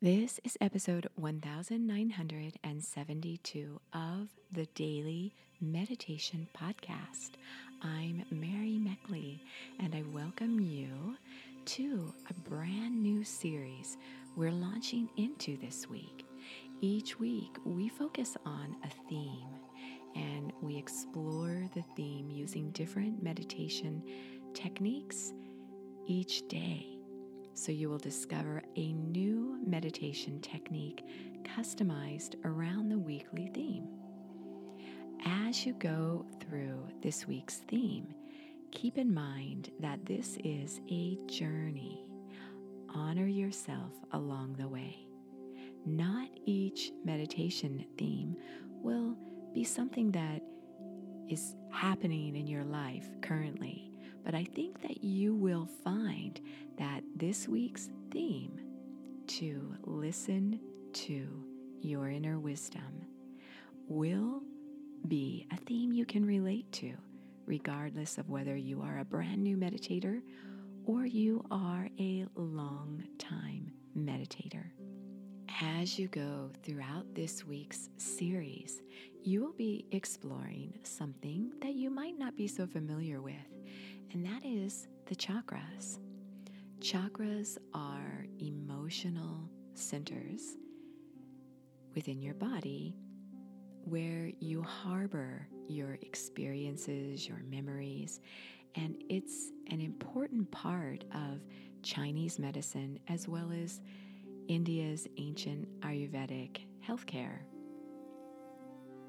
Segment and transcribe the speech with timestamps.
[0.00, 7.30] This is episode 1972 of the Daily Meditation Podcast.
[7.82, 9.40] I'm Mary Meckley,
[9.80, 11.16] and I welcome you
[11.64, 13.96] to a brand new series
[14.36, 16.24] we're launching into this week.
[16.80, 19.50] Each week, we focus on a theme
[20.14, 24.04] and we explore the theme using different meditation
[24.54, 25.32] techniques
[26.06, 26.97] each day
[27.58, 31.04] so you will discover a new meditation technique
[31.42, 33.88] customized around the weekly theme.
[35.26, 38.14] As you go through this week's theme,
[38.70, 42.06] keep in mind that this is a journey.
[42.94, 44.96] Honor yourself along the way.
[45.84, 48.36] Not each meditation theme
[48.82, 49.16] will
[49.52, 50.42] be something that
[51.28, 53.87] is happening in your life currently
[54.28, 56.38] but I think that you will find
[56.76, 58.60] that this week's theme,
[59.26, 60.60] to listen
[60.92, 61.26] to
[61.80, 63.06] your inner wisdom,
[63.88, 64.42] will
[65.08, 66.92] be a theme you can relate to,
[67.46, 70.20] regardless of whether you are a brand new meditator
[70.84, 74.66] or you are a long time meditator.
[75.62, 78.82] As you go throughout this week's series,
[79.22, 83.34] you will be exploring something that you might not be so familiar with,
[84.12, 85.98] and that is the chakras.
[86.80, 90.56] Chakras are emotional centers
[91.94, 92.94] within your body
[93.84, 98.20] where you harbor your experiences, your memories,
[98.74, 101.40] and it's an important part of
[101.82, 103.80] Chinese medicine as well as
[104.48, 107.40] India's ancient Ayurvedic healthcare.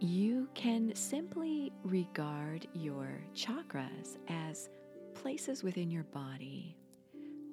[0.00, 4.68] You can simply regard your chakras as
[5.22, 6.76] places within your body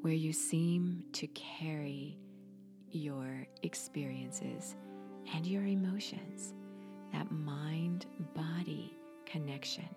[0.01, 2.17] where you seem to carry
[2.91, 4.75] your experiences
[5.33, 6.53] and your emotions,
[7.11, 9.89] that mind body connection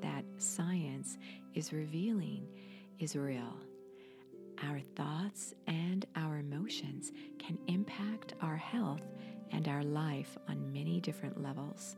[0.00, 1.18] that science
[1.54, 2.46] is revealing
[2.98, 3.56] is real.
[4.62, 9.02] Our thoughts and our emotions can impact our health
[9.52, 11.96] and our life on many different levels.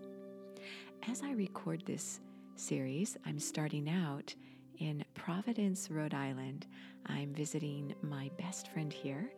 [1.09, 2.21] As I record this
[2.57, 4.35] series, I'm starting out
[4.79, 6.67] in Providence, Rhode Island.
[7.07, 9.33] I'm visiting my best friend here,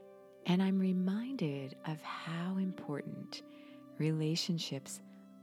[0.46, 3.42] and I'm reminded of how important
[3.98, 5.00] relationships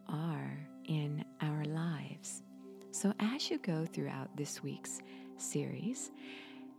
[0.07, 2.43] are in our lives.
[2.91, 4.99] So, as you go throughout this week's
[5.37, 6.11] series,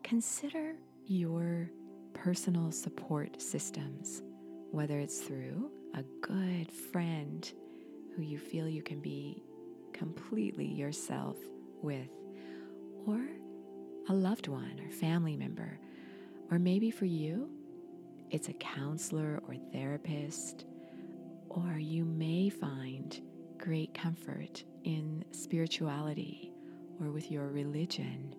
[0.02, 0.74] consider
[1.06, 1.70] your
[2.14, 4.22] personal support systems,
[4.70, 7.50] whether it's through a good friend
[8.14, 9.42] who you feel you can be
[9.92, 11.36] completely yourself
[11.82, 12.08] with
[13.06, 13.20] or
[14.08, 15.78] a loved one or family member.
[16.50, 17.48] Or maybe for you,
[18.30, 20.64] it's a counselor or therapist,
[21.48, 23.20] or you may find
[23.58, 26.52] great comfort in spirituality
[27.00, 28.34] or with your religion.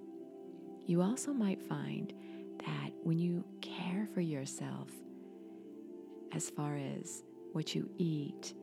[0.86, 2.12] You also might find
[2.60, 4.90] that when you care for yourself,
[6.34, 8.54] as far as what you eat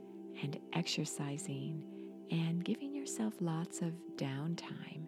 [0.42, 1.84] and exercising
[2.30, 5.06] and giving yourself lots of downtime,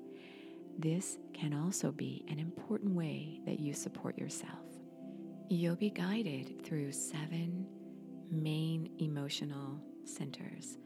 [0.79, 4.59] this can also be an important way that you support yourself.
[5.49, 7.67] You'll be guided through seven
[8.31, 10.79] main emotional centers.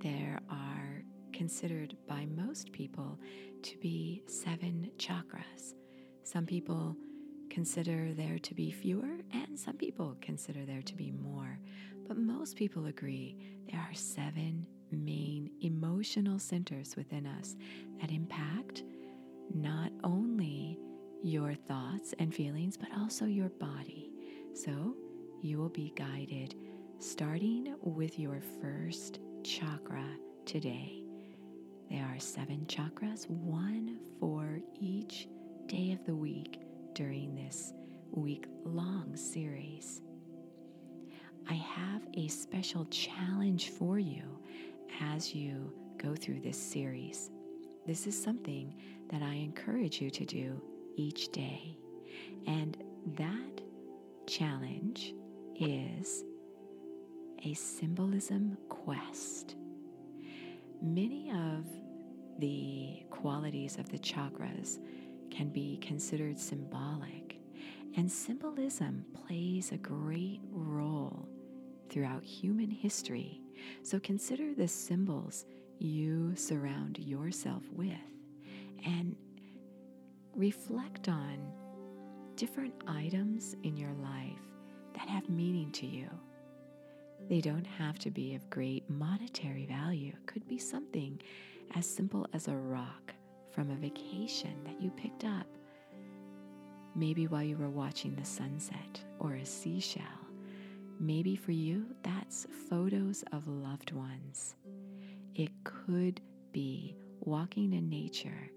[0.00, 1.02] There are
[1.32, 3.18] considered by most people
[3.62, 5.74] to be seven chakras.
[6.22, 6.96] Some people
[7.50, 11.58] consider there to be fewer, and some people consider there to be more.
[12.06, 13.36] But most people agree
[13.70, 17.56] there are seven main emotional centers within us
[18.00, 18.82] that impact
[19.54, 20.78] not only
[21.22, 24.10] your thoughts and feelings, but also your body.
[24.54, 24.94] So
[25.42, 26.54] you will be guided
[26.98, 30.04] starting with your first chakra
[30.44, 31.02] today.
[31.90, 35.28] There are seven chakras, one for each
[35.66, 36.60] day of the week
[36.94, 37.72] during this
[38.10, 40.02] week long series.
[41.48, 44.22] I have a special challenge for you
[45.00, 47.30] as you go through this series.
[47.88, 48.74] This is something
[49.10, 50.60] that I encourage you to do
[50.96, 51.78] each day.
[52.46, 52.76] And
[53.16, 53.62] that
[54.26, 55.14] challenge
[55.58, 56.22] is
[57.46, 59.56] a symbolism quest.
[60.82, 61.64] Many of
[62.38, 64.80] the qualities of the chakras
[65.30, 67.40] can be considered symbolic,
[67.96, 71.26] and symbolism plays a great role
[71.88, 73.40] throughout human history.
[73.82, 75.46] So consider the symbols
[75.78, 77.92] you surround yourself with
[78.84, 79.16] and
[80.34, 81.38] reflect on
[82.36, 84.38] different items in your life
[84.94, 86.08] that have meaning to you.
[87.28, 90.12] They don't have to be of great monetary value.
[90.14, 91.20] It could be something
[91.74, 93.12] as simple as a rock
[93.50, 95.46] from a vacation that you picked up,
[96.94, 100.02] maybe while you were watching the sunset, or a seashell.
[101.00, 104.54] Maybe for you, that's photos of loved ones.
[105.38, 106.20] It could
[106.50, 108.50] be walking in nature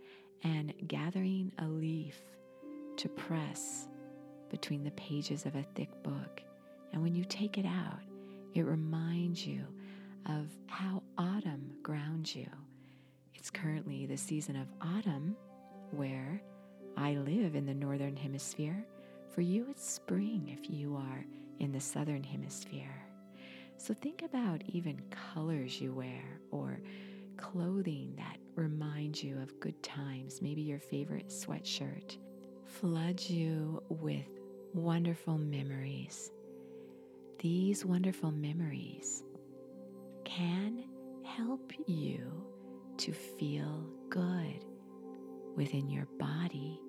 [0.43, 2.19] and gathering a leaf
[2.97, 3.87] to press
[4.49, 6.41] between the pages of a thick book.
[6.91, 7.99] And when you take it out,
[8.55, 9.63] it reminds you
[10.25, 12.49] of how autumn grounds you.
[13.35, 15.35] It's currently the season of autumn
[15.91, 16.41] where
[16.97, 18.83] I live in the northern hemisphere.
[19.35, 21.25] For you, it's spring if you are
[21.59, 23.05] in the southern hemisphere.
[23.83, 26.79] So think about even colors you wear or
[27.37, 32.15] clothing that reminds you of good times, maybe your favorite sweatshirt,
[32.63, 34.27] floods you with
[34.75, 36.29] wonderful memories.
[37.39, 39.23] These wonderful memories
[40.25, 40.83] can
[41.25, 42.45] help you
[42.97, 44.63] to feel good
[45.55, 46.79] within your body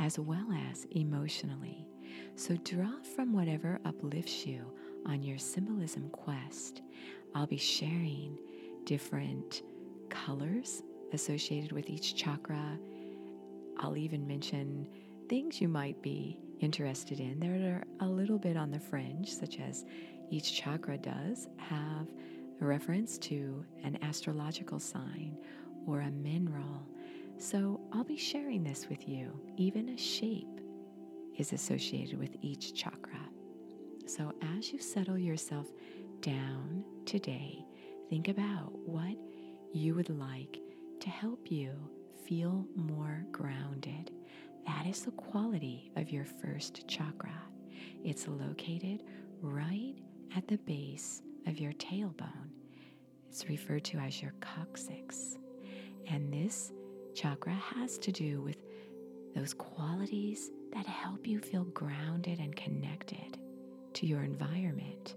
[0.00, 1.86] as well as emotionally.
[2.34, 4.66] So draw from whatever uplifts you
[5.06, 6.82] on your symbolism quest.
[7.34, 8.38] I'll be sharing
[8.84, 9.62] different
[10.10, 10.82] colors
[11.12, 12.78] associated with each chakra.
[13.78, 14.88] I'll even mention
[15.28, 19.58] things you might be interested in that are a little bit on the fringe, such
[19.58, 19.84] as
[20.30, 22.08] each chakra does have
[22.60, 25.36] a reference to an astrological sign
[25.86, 26.86] or a mineral.
[27.38, 29.32] So I'll be sharing this with you.
[29.56, 30.60] Even a shape
[31.36, 33.18] is associated with each chakra.
[34.06, 35.66] So as you settle yourself
[36.20, 37.64] down today,
[38.10, 39.16] think about what
[39.72, 40.58] you would like
[41.00, 41.72] to help you
[42.26, 44.10] feel more grounded.
[44.66, 47.34] That is the quality of your first chakra.
[48.04, 49.02] It's located
[49.40, 49.94] right
[50.36, 52.50] at the base of your tailbone.
[53.28, 55.36] It's referred to as your coccyx.
[56.06, 56.72] And this
[57.14, 58.56] chakra has to do with
[59.34, 63.38] those qualities that help you feel grounded and connected
[64.02, 65.14] to your environment.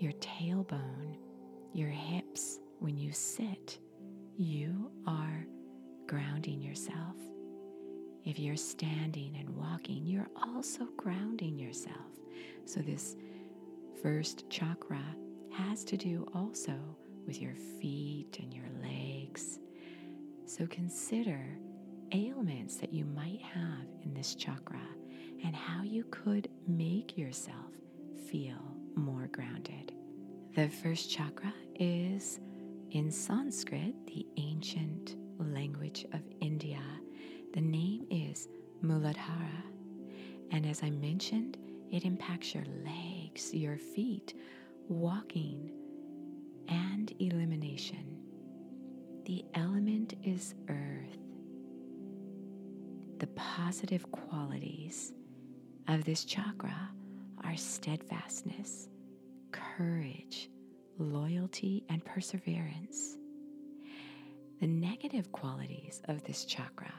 [0.00, 1.16] Your tailbone,
[1.72, 3.78] your hips, when you sit,
[4.36, 5.46] you are
[6.08, 7.16] grounding yourself.
[8.24, 12.18] If you're standing and walking, you're also grounding yourself.
[12.64, 13.16] So, this
[14.02, 15.04] first chakra
[15.52, 16.74] has to do also
[17.26, 19.60] with your feet and your legs.
[20.46, 21.46] So, consider
[22.12, 24.80] ailments that you might have in this chakra
[25.42, 27.72] and how you could make yourself
[28.30, 29.92] feel more grounded.
[30.54, 32.38] The first chakra is
[32.90, 36.82] in Sanskrit, the ancient language of India.
[37.54, 38.48] The name is
[38.84, 39.62] Muladhara.
[40.52, 41.56] And as I mentioned,
[41.90, 44.34] it impacts your legs, your feet,
[44.88, 45.72] walking,
[46.68, 48.18] and elimination.
[49.24, 51.18] The element is earth.
[53.18, 55.12] The positive qualities
[55.88, 56.90] of this chakra
[57.44, 58.88] are steadfastness,
[59.52, 60.50] courage,
[60.98, 63.16] loyalty, and perseverance.
[64.60, 66.92] The negative qualities of this chakra,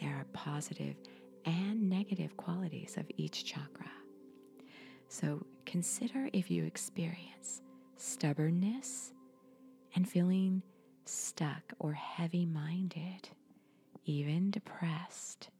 [0.00, 0.96] there are positive
[1.44, 3.90] and negative qualities of each chakra.
[5.08, 7.62] So consider if you experience
[7.96, 9.12] stubbornness
[9.94, 10.62] and feeling
[11.04, 13.28] stuck or heavy minded,
[14.04, 15.50] even depressed.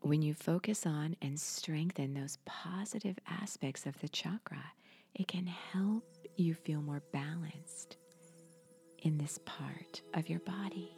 [0.00, 4.72] When you focus on and strengthen those positive aspects of the chakra,
[5.14, 6.04] it can help
[6.36, 7.96] you feel more balanced
[9.02, 10.96] in this part of your body.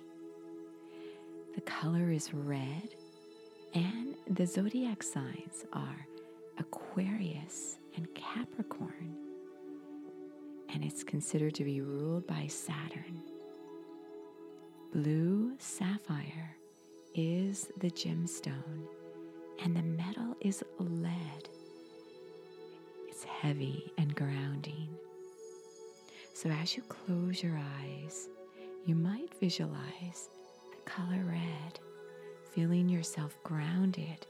[1.55, 2.95] The color is red,
[3.75, 6.07] and the zodiac signs are
[6.59, 9.17] Aquarius and Capricorn,
[10.69, 13.23] and it's considered to be ruled by Saturn.
[14.93, 16.57] Blue sapphire
[17.15, 18.87] is the gemstone,
[19.63, 21.49] and the metal is lead.
[23.09, 24.89] It's heavy and grounding.
[26.35, 28.29] So as you close your eyes,
[28.87, 30.31] you might visualize
[30.71, 31.79] the color red,
[32.55, 34.27] feeling yourself grounded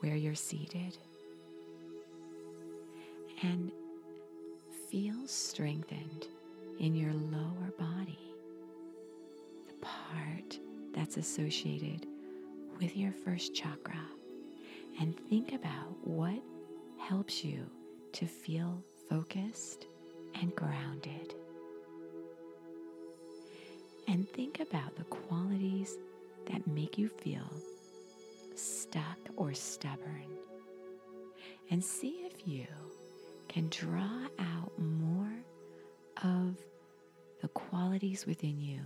[0.00, 0.96] where you're seated.
[3.42, 3.72] And
[4.90, 6.28] feel strengthened
[6.78, 8.33] in your lower body,
[11.14, 12.06] that's associated
[12.80, 14.00] with your first chakra.
[15.00, 16.40] And think about what
[16.98, 17.66] helps you
[18.12, 19.86] to feel focused
[20.40, 21.34] and grounded.
[24.08, 25.96] And think about the qualities
[26.50, 27.50] that make you feel
[28.54, 30.26] stuck or stubborn.
[31.70, 32.66] And see if you
[33.48, 35.32] can draw out more
[36.22, 36.56] of
[37.40, 38.80] the qualities within you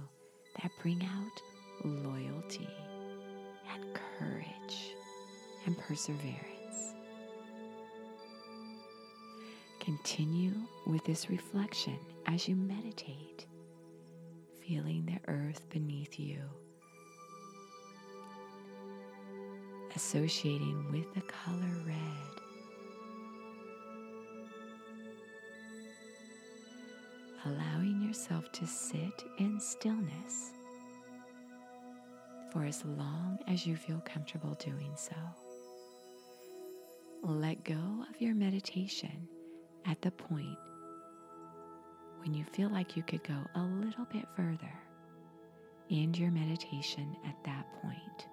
[0.62, 1.42] that bring out
[1.84, 2.68] loyalty
[3.72, 4.94] and courage
[5.66, 6.94] and perseverance.
[9.80, 10.52] Continue
[10.86, 13.46] with this reflection as you meditate,
[14.66, 16.40] feeling the earth beneath you,
[19.94, 21.96] associating with the color red.
[27.46, 30.52] Allowing yourself to sit in stillness
[32.50, 35.16] for as long as you feel comfortable doing so.
[37.22, 39.28] Let go of your meditation
[39.86, 40.58] at the point
[42.20, 44.72] when you feel like you could go a little bit further.
[45.90, 48.28] End your meditation at that point.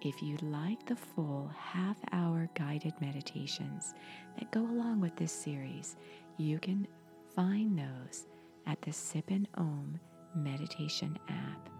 [0.00, 3.94] If you'd like the full half hour guided meditations
[4.38, 5.96] that go along with this series,
[6.36, 6.86] you can
[7.34, 8.26] find those
[8.66, 9.98] at the Sip and Om
[10.34, 11.70] meditation app.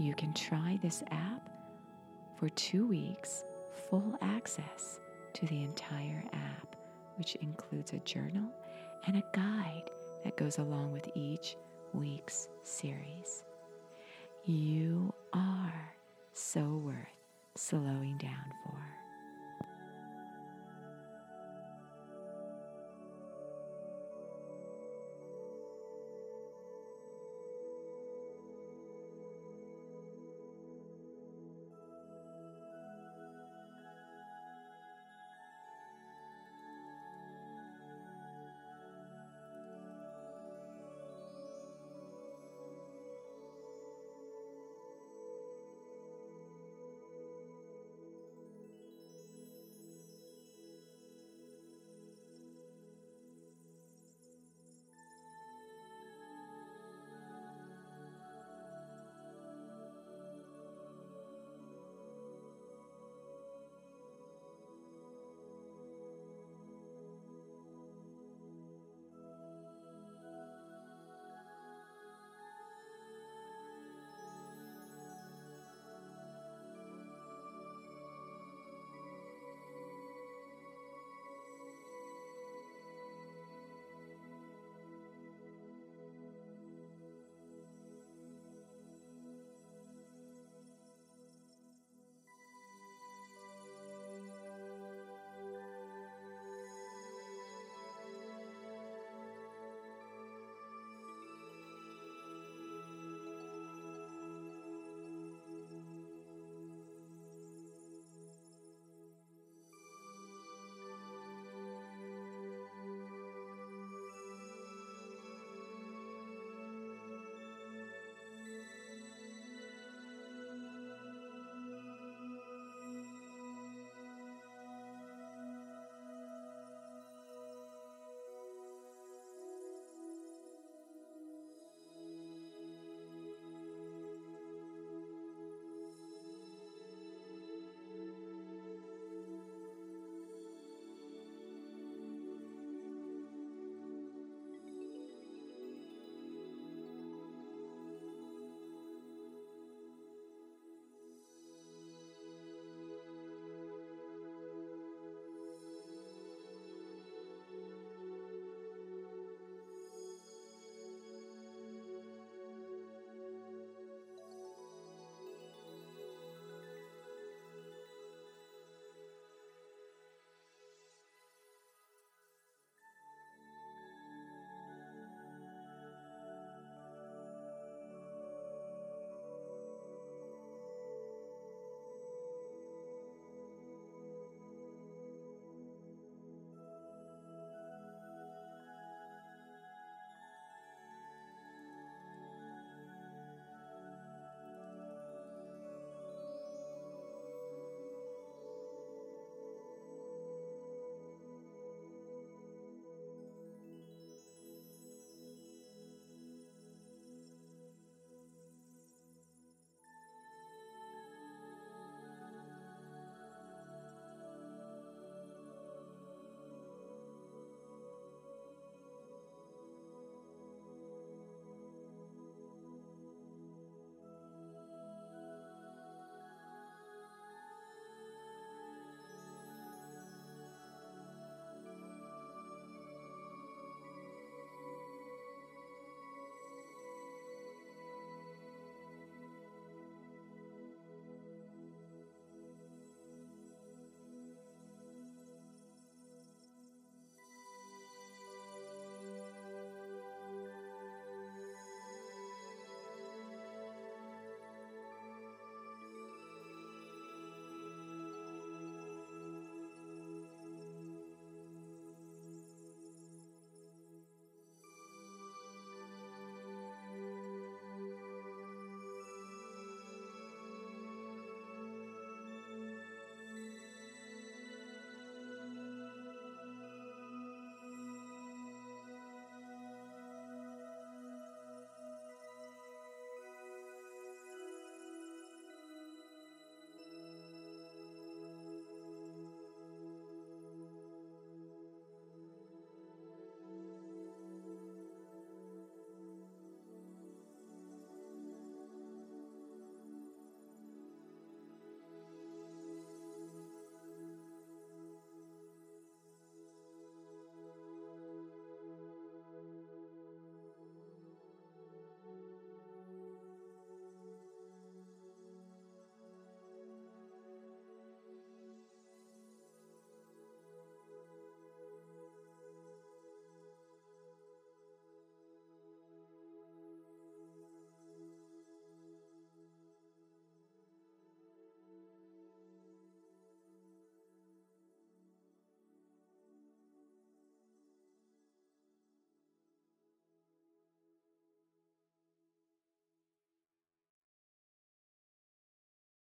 [0.00, 1.50] You can try this app
[2.38, 3.44] for two weeks,
[3.90, 4.98] full access
[5.34, 6.74] to the entire app,
[7.16, 8.50] which includes a journal
[9.06, 9.90] and a guide
[10.24, 11.54] that goes along with each
[11.92, 13.44] week's series.
[14.46, 15.94] You are
[16.32, 16.96] so worth
[17.54, 18.99] slowing down for.